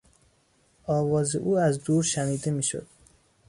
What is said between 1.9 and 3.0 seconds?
شنیده میشد.